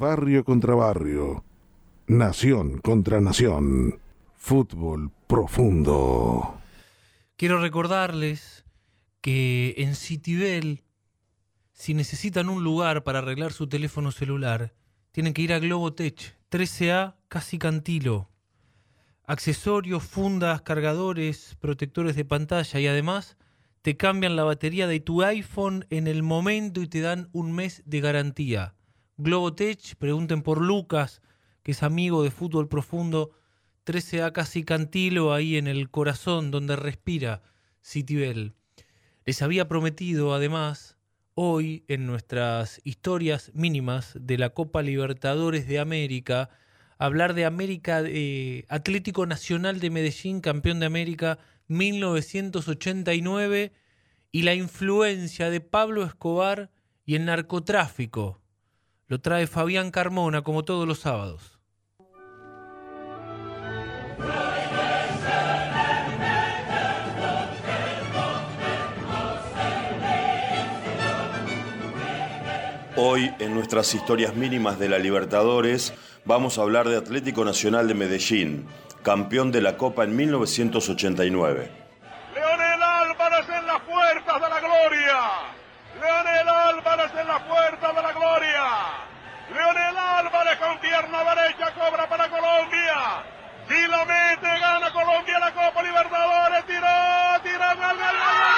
[0.00, 1.44] barrio contra barrio,
[2.06, 4.00] nación contra nación,
[4.34, 6.58] fútbol profundo.
[7.36, 8.64] Quiero recordarles
[9.20, 10.84] que en Citibel,
[11.74, 14.72] si necesitan un lugar para arreglar su teléfono celular,
[15.12, 18.30] tienen que ir a Globotech, 13A Casi Cantilo.
[19.26, 23.36] Accesorios, fundas, cargadores, protectores de pantalla y además
[23.82, 27.82] te cambian la batería de tu iPhone en el momento y te dan un mes
[27.84, 28.74] de garantía.
[29.22, 31.20] Globotech, pregunten por Lucas,
[31.62, 33.32] que es amigo de Fútbol Profundo,
[33.84, 37.42] 13A Casi Cantilo, ahí en el corazón donde respira
[37.84, 38.54] Citibel.
[39.26, 40.96] Les había prometido además
[41.34, 46.48] hoy en nuestras historias mínimas de la Copa Libertadores de América,
[46.96, 53.72] hablar de América eh, Atlético Nacional de Medellín, campeón de América 1989,
[54.32, 56.70] y la influencia de Pablo Escobar
[57.04, 58.40] y el narcotráfico.
[59.10, 61.58] Lo trae Fabián Carmona como todos los sábados.
[72.94, 75.92] Hoy en nuestras historias mínimas de la Libertadores
[76.24, 78.68] vamos a hablar de Atlético Nacional de Medellín,
[79.02, 81.68] campeón de la Copa en 1989.
[82.32, 85.60] Leonel Álvarez en las puertas de la gloria.
[86.00, 88.64] Leonel Álvarez en las puertas de la gloria.
[89.52, 93.24] Leonel Álvarez con pierna derecha cobra para Colombia.
[93.68, 96.64] Si lo mete, gana Colombia la Copa Libertadores.
[96.66, 96.88] Tiró,
[97.42, 98.50] tiró, gol, gol, gol,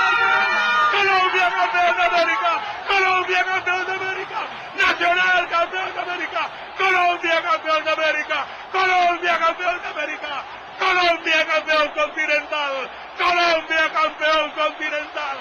[0.93, 2.53] Colombia campeón de América.
[2.87, 4.41] Colombia campeón de América.
[4.77, 6.51] Nacional campeón de América.
[6.79, 8.47] Colombia campeón de América.
[8.71, 10.45] Colombia campeón de América.
[10.79, 12.91] Colombia campeón continental.
[13.17, 15.39] Colombia campeón continental.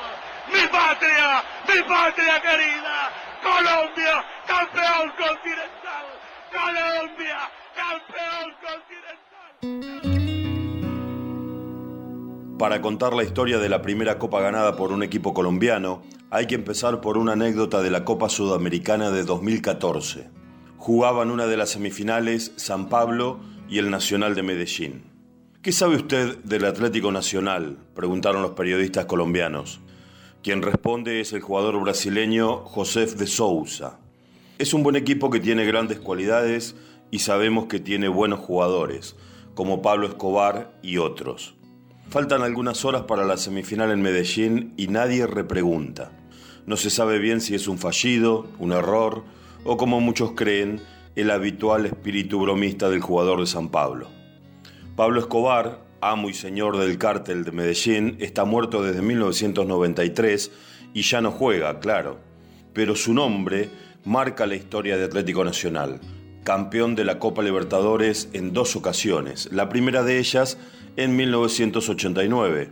[0.52, 3.12] Mi patria, mi patria querida.
[3.44, 6.06] Colombia campeón continental.
[6.52, 7.38] Colombia
[7.76, 9.52] campeón continental.
[12.58, 16.56] Para contar la historia de la primera copa ganada por un equipo colombiano, hay que
[16.56, 20.30] empezar por una anécdota de la Copa Sudamericana de 2014.
[20.78, 25.11] Jugaban una de las semifinales San Pablo y el Nacional de Medellín.
[25.62, 27.78] ¿Qué sabe usted del Atlético Nacional?
[27.94, 29.80] preguntaron los periodistas colombianos.
[30.42, 34.00] Quien responde es el jugador brasileño Josef de Souza.
[34.58, 36.76] Es un buen equipo que tiene grandes cualidades
[37.12, 39.16] y sabemos que tiene buenos jugadores,
[39.54, 41.54] como Pablo Escobar y otros.
[42.10, 46.12] Faltan algunas horas para la semifinal en Medellín y nadie repregunta.
[46.66, 49.26] No se sabe bien si es un fallido, un error
[49.64, 50.82] o como muchos creen,
[51.16, 54.21] el habitual espíritu bromista del jugador de San Pablo.
[54.96, 60.52] Pablo Escobar, amo y señor del cártel de Medellín, está muerto desde 1993
[60.94, 62.20] y ya no juega, claro.
[62.74, 63.70] Pero su nombre
[64.04, 66.02] marca la historia de Atlético Nacional,
[66.44, 70.58] campeón de la Copa Libertadores en dos ocasiones, la primera de ellas
[70.98, 72.72] en 1989.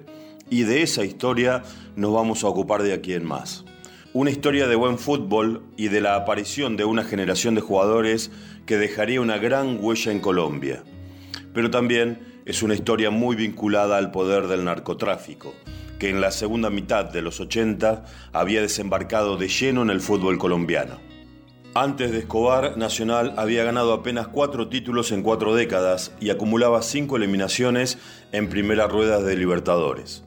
[0.49, 1.63] Y de esa historia
[1.95, 3.63] nos vamos a ocupar de aquí en más.
[4.11, 8.29] Una historia de buen fútbol y de la aparición de una generación de jugadores
[8.65, 10.83] que dejaría una gran huella en Colombia.
[11.53, 15.53] Pero también es una historia muy vinculada al poder del narcotráfico,
[15.99, 20.37] que en la segunda mitad de los 80 había desembarcado de lleno en el fútbol
[20.37, 20.99] colombiano.
[21.75, 27.17] Antes de Escobar, Nacional había ganado apenas cuatro títulos en cuatro décadas y acumulaba cinco
[27.17, 27.99] eliminaciones
[28.31, 30.23] en primera rueda de Libertadores.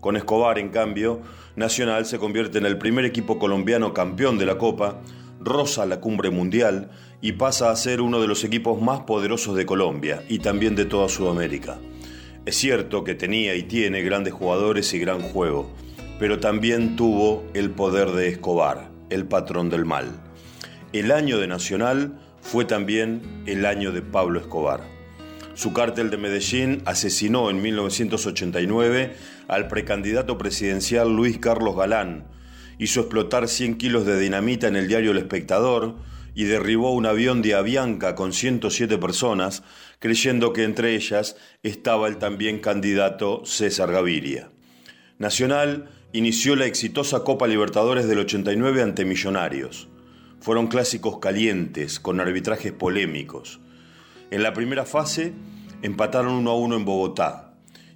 [0.00, 1.20] Con Escobar, en cambio,
[1.56, 5.00] Nacional se convierte en el primer equipo colombiano campeón de la Copa,
[5.40, 6.90] roza la cumbre mundial
[7.20, 10.84] y pasa a ser uno de los equipos más poderosos de Colombia y también de
[10.84, 11.78] toda Sudamérica.
[12.46, 15.70] Es cierto que tenía y tiene grandes jugadores y gran juego,
[16.18, 20.06] pero también tuvo el poder de Escobar, el patrón del mal.
[20.92, 24.80] El año de Nacional fue también el año de Pablo Escobar.
[25.54, 29.16] Su cártel de Medellín asesinó en 1989
[29.48, 32.28] al precandidato presidencial Luis Carlos Galán,
[32.78, 35.96] hizo explotar 100 kilos de dinamita en el diario El Espectador
[36.34, 39.64] y derribó un avión de Avianca con 107 personas,
[39.98, 44.50] creyendo que entre ellas estaba el también candidato César Gaviria.
[45.18, 49.88] Nacional inició la exitosa Copa Libertadores del 89 ante Millonarios.
[50.40, 53.60] Fueron clásicos calientes, con arbitrajes polémicos.
[54.30, 55.32] En la primera fase
[55.82, 57.54] empataron 1 a 1 en Bogotá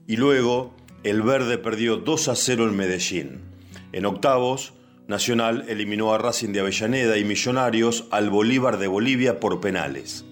[0.08, 0.74] y luego
[1.04, 3.51] el Verde perdió 2 a 0 en Medellín.
[3.92, 4.72] En octavos,
[5.06, 10.24] Nacional eliminó a Racing de Avellaneda y Millonarios al Bolívar de Bolivia por penales.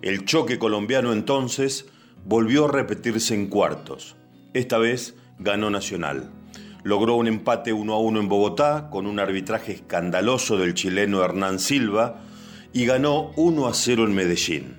[0.00, 1.86] El choque colombiano entonces
[2.24, 4.16] volvió a repetirse en cuartos.
[4.54, 6.30] Esta vez ganó Nacional.
[6.84, 11.58] Logró un empate 1 a 1 en Bogotá con un arbitraje escandaloso del chileno Hernán
[11.58, 12.22] Silva
[12.72, 14.76] y ganó 1 a 0 en Medellín.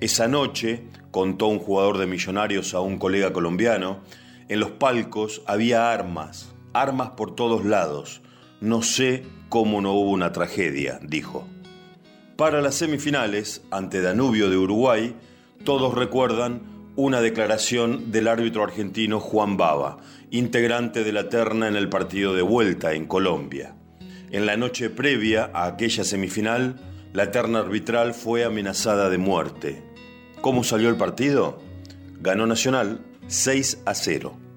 [0.00, 4.00] Esa noche, contó un jugador de Millonarios a un colega colombiano,
[4.48, 8.22] en los palcos había armas, armas por todos lados.
[8.60, 11.46] No sé cómo no hubo una tragedia, dijo.
[12.36, 15.14] Para las semifinales, ante Danubio de Uruguay,
[15.64, 16.62] todos recuerdan
[16.96, 19.98] una declaración del árbitro argentino Juan Baba,
[20.30, 23.74] integrante de la terna en el partido de vuelta en Colombia.
[24.30, 26.76] En la noche previa a aquella semifinal,
[27.12, 29.82] la terna arbitral fue amenazada de muerte.
[30.40, 31.60] ¿Cómo salió el partido?
[32.20, 34.49] Ganó Nacional 6 a 0.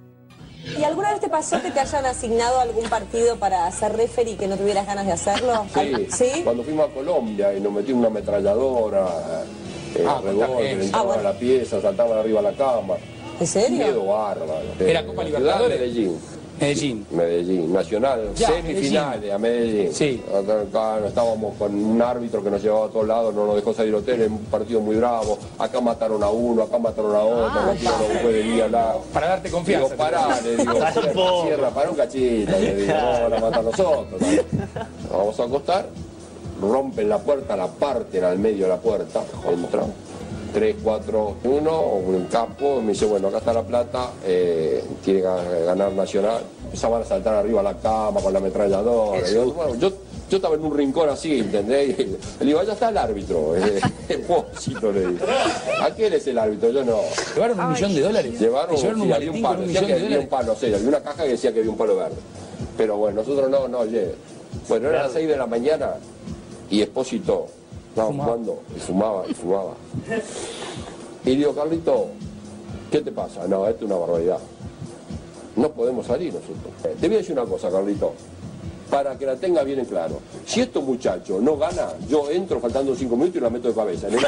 [0.66, 4.36] ¿Y alguna vez te pasó que te hayan asignado algún partido para hacer referee y
[4.36, 5.66] que no tuvieras ganas de hacerlo?
[5.74, 6.42] Sí, ¿Sí?
[6.44, 9.08] cuando fuimos a Colombia y nos metimos una ametralladora,
[9.96, 11.20] eh, Ah, revólver, entraban Ah, bueno.
[11.20, 12.96] a la pieza, saltaban arriba a la cama.
[13.40, 13.78] ¿En serio?
[13.78, 14.62] Miedo bárbaro.
[14.80, 15.80] ¿Era Copa Libertadores?
[16.64, 17.06] Medellín.
[17.12, 17.74] Medellín.
[17.74, 19.94] Nacional, Ya, semifinales a Medellín.
[19.94, 20.24] Sí.
[20.34, 23.94] Acá, estábamos con un árbitro que nos llevaba a todos lados, no nos dejó salir
[23.94, 25.38] hotel, en un partido muy bravo.
[25.60, 28.72] Acá mataron a uno, acá mataron a otro, Ah, no quiero no puede ir al
[28.72, 29.02] lado.
[29.14, 29.88] Para darte confianza.
[29.88, 31.14] Digo, pará, le digo, cierra,
[31.46, 34.22] cierra, para un cachito, le digo, no van a matar nosotros.
[34.22, 34.28] ¿no?
[34.28, 35.86] Nos vamos a acostar,
[36.62, 39.22] rompen la puerta, la parten al medio de la puerta,
[39.52, 39.84] entra.
[40.54, 45.66] 3, 4, 1, un capo, me dice, bueno, acá está la plata, eh, tiene que
[45.66, 46.44] ganar Nacional.
[46.66, 49.28] Empezaban a saltar arriba a la cama con la ametralladora.
[49.32, 49.92] Yo, bueno, yo,
[50.30, 52.00] yo estaba en un rincón así, ¿entendés?
[52.00, 52.06] Y
[52.40, 53.56] le digo, allá está el árbitro.
[53.56, 53.82] Eh,
[54.28, 55.26] Pobrecito, le digo.
[55.82, 56.70] ¿A quién es el árbitro?
[56.70, 57.00] Yo no.
[57.34, 58.40] ¿Llevaron un millón de dólares?
[58.40, 60.56] Llevaron, ¿Llevaron un sí, había un palo, un decía millón que de había un palo,
[60.56, 62.16] sí, había una caja que decía que había un palo verde.
[62.78, 64.14] Pero bueno, nosotros no, no, oye.
[64.70, 65.96] Bueno, era las 6 de la mañana
[66.70, 67.48] y Expósito
[67.94, 69.74] estaba fumando y fumaba y fumaba.
[71.26, 72.08] Y digo, Carlito,
[72.92, 73.48] ¿qué te pasa?
[73.48, 74.40] No, esto es una barbaridad.
[75.56, 76.74] No podemos salir nosotros.
[76.84, 78.14] Eh, Te voy a decir una cosa, Carlito,
[78.90, 80.20] para que la tenga bien en claro.
[80.46, 84.08] Si estos muchachos no ganan, yo entro faltando 5 minutos y la meto de cabeza.
[84.10, 84.18] ¿no?
[84.18, 84.24] ¿Me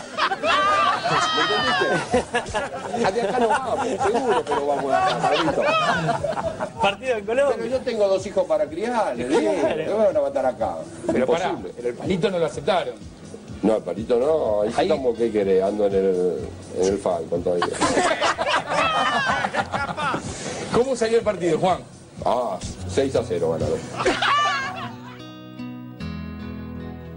[1.42, 3.12] entendiste?
[3.14, 5.62] De acá no vamos, seguro que no vamos a ganar, Carlito.
[6.82, 7.68] Partido en Pero Colombia.
[7.72, 10.78] yo tengo dos hijos para criar, ¿qué me van a matar acá?
[11.12, 11.74] Pero pará, Imposible.
[11.76, 12.94] pero el palito no lo aceptaron.
[13.66, 15.64] No, el palito no, ahí, Ahí- estamos, ¿qué querés?
[15.64, 16.38] Ando en el,
[16.78, 17.66] en el Falcon todavía.
[20.74, 21.80] ¿Cómo salió el partido, Juan?
[22.26, 22.58] Ah,
[22.90, 23.80] 6 a 0 ganaron.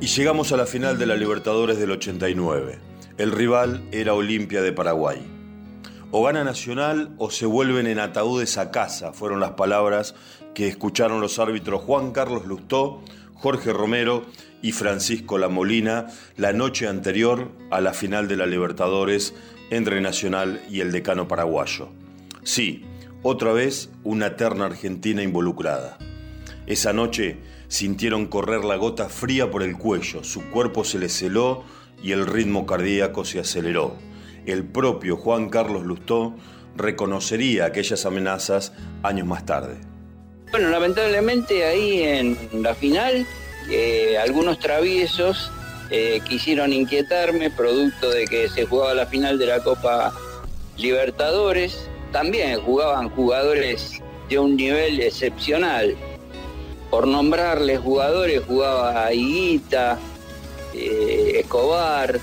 [0.00, 2.78] Y llegamos a la final de la Libertadores del 89.
[3.18, 5.18] El rival era Olimpia de Paraguay.
[6.12, 10.14] O gana Nacional o se vuelven en ataúdes a casa, fueron las palabras
[10.54, 13.02] que escucharon los árbitros Juan Carlos Lustó,
[13.38, 14.26] Jorge Romero
[14.62, 19.34] y Francisco La Molina la noche anterior a la final de la Libertadores
[19.70, 21.88] entre Nacional y el decano paraguayo.
[22.42, 22.84] Sí,
[23.22, 25.98] otra vez una terna argentina involucrada.
[26.66, 27.38] Esa noche
[27.68, 31.64] sintieron correr la gota fría por el cuello, su cuerpo se les heló
[32.02, 33.96] y el ritmo cardíaco se aceleró.
[34.46, 36.34] El propio Juan Carlos Lustó
[36.76, 39.87] reconocería aquellas amenazas años más tarde.
[40.50, 43.26] Bueno, lamentablemente ahí en la final,
[43.70, 45.52] eh, algunos traviesos
[45.90, 50.14] eh, quisieron inquietarme, producto de que se jugaba la final de la Copa
[50.78, 51.90] Libertadores.
[52.12, 54.00] También jugaban jugadores
[54.30, 55.94] de un nivel excepcional.
[56.90, 59.98] Por nombrarles jugadores, jugaba Higuita,
[60.72, 62.18] eh, Escobar,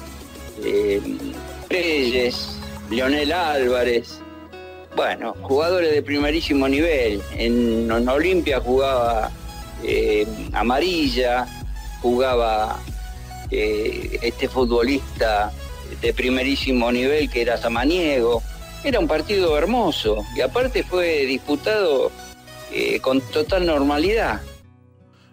[1.69, 2.57] Reyes,
[2.89, 4.19] Leonel Álvarez.
[4.95, 7.21] Bueno, jugadores de primerísimo nivel.
[7.33, 9.29] En, Olimpia jugaba
[9.83, 11.45] eh, Amarilla,
[12.01, 12.79] jugaba
[13.51, 15.51] eh, este futbolista
[16.01, 18.41] de primerísimo nivel que era Samaniego.
[18.83, 22.11] Era un partido hermoso y aparte fue disputado
[22.71, 24.41] eh, con total normalidad.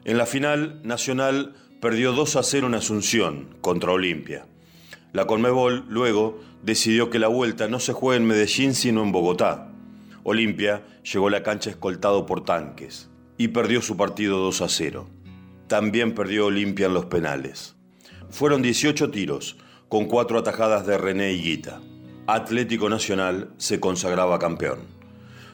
[0.04, 4.46] En la final, Nacional perdió 2 a 0 en Asunción contra Olimpia.
[5.12, 9.70] La Conmebol luego decidió que la vuelta no se juegue en Medellín sino en Bogotá.
[10.24, 15.08] Olimpia llegó a la cancha escoltado por tanques y perdió su partido 2 a 0.
[15.66, 17.76] También perdió Olimpia en los penales.
[18.30, 21.80] Fueron 18 tiros, con cuatro atajadas de René Higuita.
[22.26, 24.78] Atlético Nacional se consagraba campeón.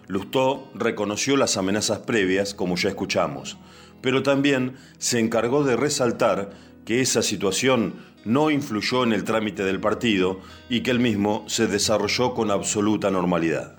[0.06, 3.58] Lustó reconoció las amenazas previas, como ya escuchamos,
[4.00, 6.50] pero también se encargó de resaltar
[6.84, 11.66] que esa situación no influyó en el trámite del partido y que el mismo se
[11.66, 13.76] desarrolló con absoluta normalidad.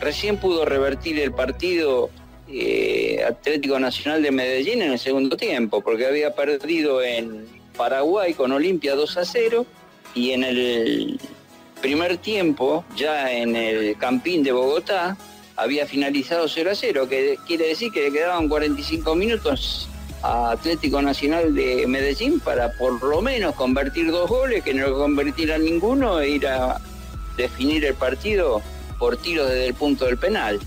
[0.00, 2.10] Recién pudo revertir el partido
[2.48, 7.46] eh, Atlético Nacional de Medellín en el segundo tiempo, porque había perdido en
[7.76, 9.66] Paraguay con Olimpia 2 a 0
[10.14, 11.20] y en el
[11.80, 15.16] primer tiempo, ya en el Campín de Bogotá,
[15.56, 19.88] había finalizado 0 a 0, que quiere decir que le quedaban 45 minutos
[20.22, 25.64] a Atlético Nacional de Medellín para por lo menos convertir dos goles, que no convertiran
[25.64, 26.80] ninguno e ir a
[27.36, 28.62] definir el partido
[28.98, 30.60] por tiros desde el punto del penal.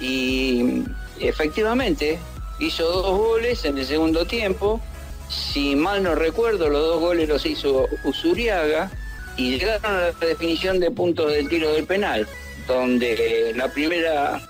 [0.00, 0.84] Y
[1.20, 2.18] efectivamente
[2.60, 4.80] hizo dos goles en el segundo tiempo.
[5.28, 8.90] Si mal no recuerdo, los dos goles los hizo Usuriaga
[9.36, 12.28] y llegaron a la definición de puntos del tiro del penal,
[12.68, 14.40] donde la primera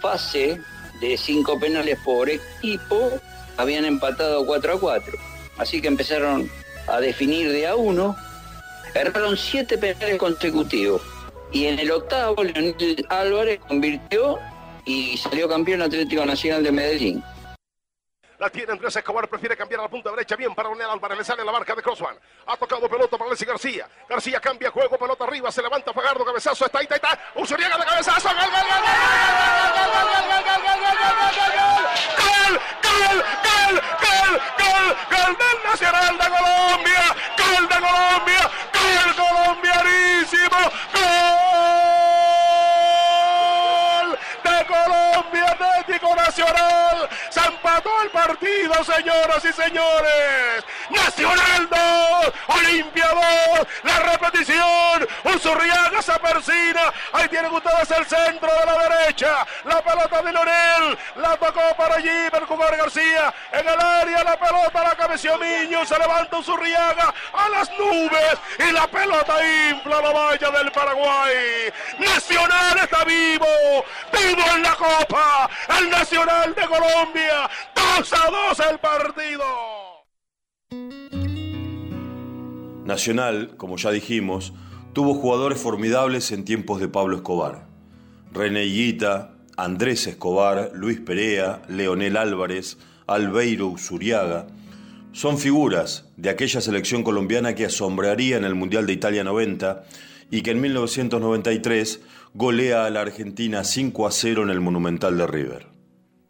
[0.00, 0.60] fase
[1.00, 3.20] de cinco penales por equipo
[3.60, 5.18] habían empatado 4 a 4.
[5.58, 6.50] Así que empezaron
[6.88, 8.16] a definir de a uno.
[8.94, 11.02] Erraron siete penales consecutivos.
[11.52, 14.38] Y en el octavo, Leonel Álvarez convirtió
[14.84, 17.24] y salió campeón Atlético Nacional de Medellín.
[18.40, 20.34] La tiene Andrés Escobar, prefiere cambiar a la punta derecha.
[20.34, 22.18] Bien para Leonel Álvarez, le sale la marca de Crossman.
[22.46, 23.86] Ha tocado pelota para Alexis García.
[24.08, 27.18] García cambia juego, pelota arriba, se levanta Fagardo, cabezazo, está ahí, está, está.
[27.34, 30.88] Usuriaga de cabezazo, gol, gol, gol, gol, gol, gol, gol, gol,
[32.32, 37.04] gol, gol, gol, gol, gol, gol, gol del Nacional de Colombia,
[37.36, 38.42] gol de Colombia,
[38.72, 40.60] gol colombianísimo,
[40.94, 41.29] gol
[47.70, 53.08] empató el partido, señoras y señores, Nacional 2, Olimpia
[53.58, 59.80] 2, la repetición, Usurriaga se persina, ahí tienen ustedes el centro de la derecha, la
[59.82, 64.96] pelota de Leonel, la tocó para allí, Bercugar García, en el área, la pelota la
[64.96, 69.34] cabeció Miño, se levanta Usurriaga a las nubes, y la pelota
[69.70, 73.46] infla la valla del Paraguay, Nacional está vivo,
[74.12, 75.48] vivo en la Copa,
[75.78, 77.48] el Nacional de Colombia,
[78.00, 79.44] 2 a 2 el partido.
[82.86, 84.54] Nacional, como ya dijimos,
[84.94, 87.66] tuvo jugadores formidables en tiempos de Pablo Escobar.
[88.32, 94.46] René Higuita, Andrés Escobar, Luis Perea, Leonel Álvarez, Albeiro Usuriaga.
[95.12, 99.84] Son figuras de aquella selección colombiana que asombraría en el Mundial de Italia 90
[100.30, 102.00] y que en 1993
[102.32, 105.79] golea a la Argentina 5 a 0 en el Monumental de River.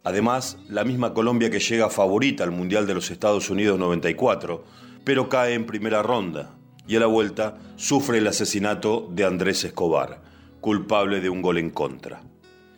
[0.03, 4.63] Además, la misma Colombia que llega favorita al Mundial de los Estados Unidos 94,
[5.03, 6.55] pero cae en primera ronda
[6.87, 10.21] y a la vuelta sufre el asesinato de Andrés Escobar,
[10.59, 12.23] culpable de un gol en contra.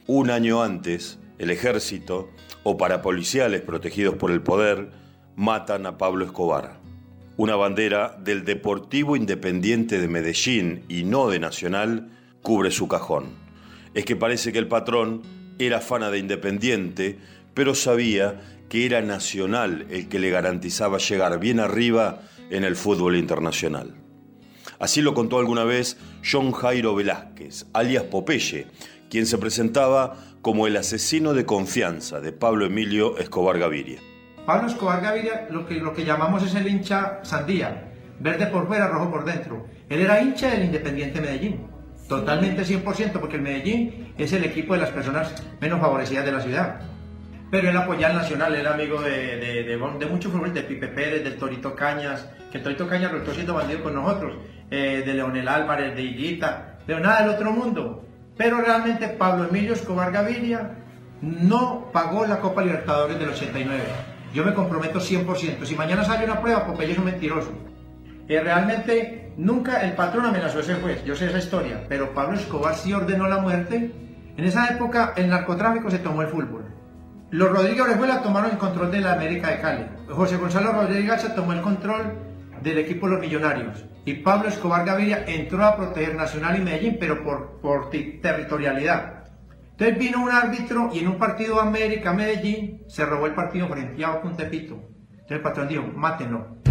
[0.06, 2.30] Un año antes, el ejército,
[2.64, 4.92] o parapoliciales protegidos por el poder,
[5.36, 6.80] matan a Pablo Escobar.
[7.38, 12.10] Una bandera del Deportivo Independiente de Medellín y no de Nacional
[12.42, 13.32] cubre su cajón.
[13.94, 15.24] Es que parece que el patrón
[15.60, 17.20] era fana de Independiente,
[17.54, 23.16] pero sabía que era Nacional el que le garantizaba llegar bien arriba en el fútbol
[23.16, 23.94] internacional.
[24.80, 25.98] Así lo contó alguna vez
[26.30, 28.68] John Jairo Velázquez, alias Popeye,
[29.10, 34.00] quien se presentaba como el asesino de confianza de Pablo Emilio Escobar Gaviria.
[34.46, 38.88] Pablo Escobar Gaviria lo que, lo que llamamos es el hincha sandía, verde por fuera,
[38.88, 39.68] rojo por dentro.
[39.88, 41.68] Él era hincha del Independiente Medellín,
[42.20, 46.42] totalmente 100%, porque el Medellín es el equipo de las personas menos favorecidas de la
[46.42, 46.82] ciudad.
[47.52, 50.88] Pero él apoyaba al Nacional, era amigo de, de, de, de muchos futbolistas, de Pipe
[50.88, 54.38] Pérez, del Torito Cañas, que el Torito Cañas lo está siendo bandido con nosotros,
[54.72, 58.06] eh, de Leonel Álvarez, de Higuita, pero nada del otro mundo.
[58.36, 60.72] Pero realmente Pablo Emilio Escobar Gaviria
[61.22, 63.84] no pagó la Copa Libertadores del 89.
[64.34, 65.64] Yo me comprometo 100%.
[65.64, 67.52] Si mañana sale una prueba, Popeye es un mentiroso.
[68.28, 72.38] Eh, realmente nunca el patrón amenazó a ese juez, yo sé esa historia, pero Pablo
[72.38, 73.92] Escobar sí ordenó la muerte.
[74.36, 76.66] En esa época el narcotráfico se tomó el fútbol.
[77.32, 79.86] Los Rodríguez Orejuela tomaron el control de la América de Cali.
[80.08, 82.14] José Gonzalo Rodríguez se tomó el control
[82.62, 83.86] del equipo Los Millonarios.
[84.06, 89.24] Y Pablo Escobar Gaviria entró a proteger Nacional y Medellín, pero por, territorialidad.
[89.72, 94.12] Entonces vino un árbitro y en un partido América-Medellín se robó el partido frente a
[94.12, 94.32] un.
[94.32, 94.88] Entonces
[95.30, 96.63] el patrón dijo, mátenlo.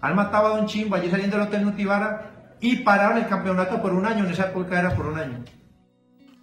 [0.00, 3.92] Han matado a Don Chimbo allí saliendo del Hotel Nutibara y pararon el campeonato por
[3.92, 5.44] un año, en esa época era por un año.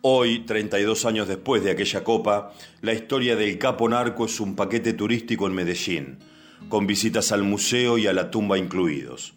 [0.01, 4.93] Hoy, 32 años después de aquella copa, la historia del Capo Narco es un paquete
[4.93, 6.19] turístico en Medellín,
[6.67, 9.33] con visitas al museo y a la tumba incluidos.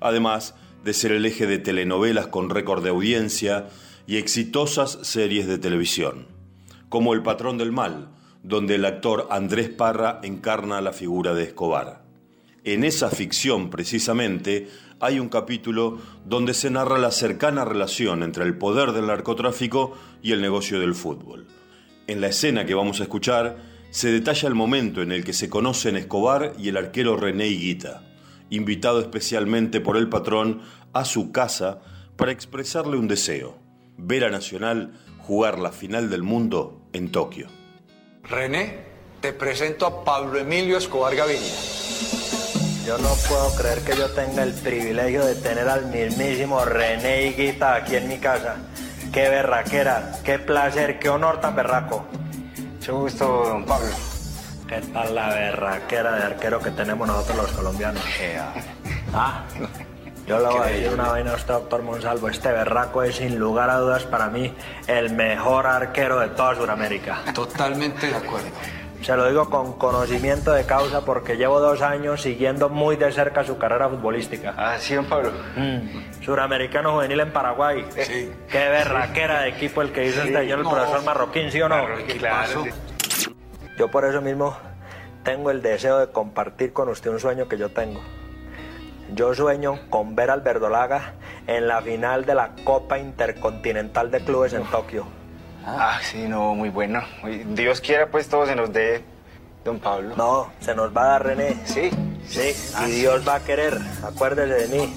[0.00, 0.54] Además
[0.84, 3.66] de ser el eje de telenovelas con récord de audiencia
[4.06, 6.28] y exitosas series de televisión,
[6.88, 8.10] como El Patrón del Mal,
[8.44, 12.03] donde el actor Andrés Parra encarna la figura de Escobar.
[12.64, 14.68] En esa ficción, precisamente,
[14.98, 19.92] hay un capítulo donde se narra la cercana relación entre el poder del narcotráfico
[20.22, 21.46] y el negocio del fútbol.
[22.06, 23.58] En la escena que vamos a escuchar,
[23.90, 28.02] se detalla el momento en el que se conocen Escobar y el arquero René Higuita,
[28.48, 30.62] invitado especialmente por el patrón
[30.94, 31.82] a su casa
[32.16, 33.58] para expresarle un deseo,
[33.98, 37.48] ver a Nacional jugar la final del mundo en Tokio.
[38.22, 38.86] René,
[39.20, 41.52] te presento a Pablo Emilio Escobar Gaviria.
[42.84, 47.76] Yo no puedo creer que yo tenga el privilegio de tener al mismísimo René Higuita
[47.76, 48.56] aquí en mi casa.
[49.10, 52.04] Qué berraquera, qué placer, qué honor tan berraco.
[52.74, 53.88] Mucho gusto, don Pablo.
[54.68, 58.02] ¿Qué tal la berraquera de arquero que tenemos nosotros los colombianos?
[59.16, 59.44] Ah,
[60.26, 62.28] yo le voy a decir una vaina a usted, doctor Monsalvo.
[62.28, 64.52] Este berraco es sin lugar a dudas para mí
[64.88, 67.20] el mejor arquero de toda Sudamérica.
[67.32, 68.48] Totalmente de acuerdo.
[69.04, 73.44] Se lo digo con conocimiento de causa porque llevo dos años siguiendo muy de cerca
[73.44, 74.54] su carrera futbolística.
[74.56, 75.30] Ah, sí, don Pablo.
[75.56, 77.84] Mm, Suramericano juvenil en Paraguay.
[77.90, 78.32] Sí.
[78.48, 80.70] Qué berraquera de equipo el que hizo este año el no.
[80.70, 81.84] profesor Marroquín, ¿sí o no?
[82.18, 82.64] Claro.
[83.76, 84.56] Yo por eso mismo
[85.22, 88.00] tengo el deseo de compartir con usted un sueño que yo tengo.
[89.12, 91.12] Yo sueño con ver al Verdolaga
[91.46, 95.06] en la final de la Copa Intercontinental de Clubes en Tokio.
[95.66, 97.02] Ah, sí, no, muy bueno.
[97.54, 99.02] Dios quiera, pues todo se nos dé,
[99.64, 100.14] don Pablo.
[100.16, 101.56] No, se nos va a dar René.
[101.64, 101.90] Sí.
[102.26, 103.00] Sí, Ah, y sí.
[103.00, 104.94] Dios va a querer, acuérdese de mí.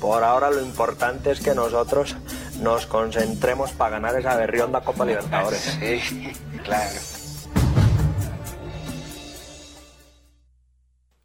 [0.00, 2.16] Por ahora lo importante es que nosotros
[2.60, 5.78] nos concentremos para ganar esa berrionda Copa Libertadores.
[5.78, 6.32] Sí,
[6.64, 6.90] claro.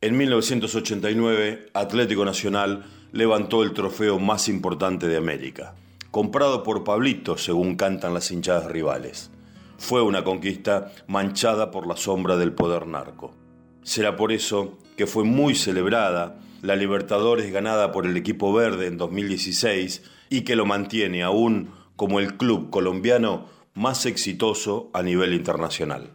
[0.02, 5.74] En 1989, Atlético Nacional levantó el trofeo más importante de América,
[6.16, 9.32] comprado por Pablito, según cantan las hinchadas rivales.
[9.78, 13.36] Fue una conquista manchada por la sombra del poder narco.
[13.84, 18.98] Será por eso que fue muy celebrada la Libertadores ganada por el equipo verde en
[18.98, 26.14] 2016 y que lo mantiene aún como el club colombiano más exitoso a nivel internacional.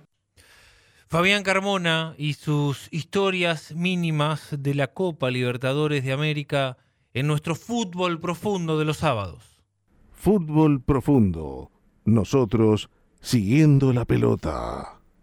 [1.09, 6.79] Fabián Carmona y sus historias mínimas de la Copa Libertadores de América
[7.13, 9.50] en nuestro fútbol profundo de los sábados.
[10.21, 11.71] Fútbol profundo.
[12.05, 12.91] Nosotros
[13.23, 15.00] siguiendo la pelota.